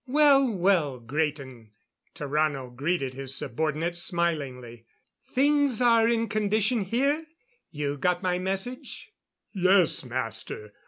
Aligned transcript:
"Well! 0.07 0.49
Well, 0.51 0.99
Graten!" 0.99 1.73
Tarrano 2.15 2.75
greeted 2.75 3.13
his 3.13 3.35
subordinate 3.35 3.95
smilingly. 3.95 4.87
"Things 5.31 5.79
are 5.79 6.09
in 6.09 6.27
condition 6.27 6.81
here? 6.81 7.27
You 7.69 7.97
got 7.99 8.23
my 8.23 8.39
message?" 8.39 9.11
"Yes, 9.53 10.03
Master. 10.03 10.73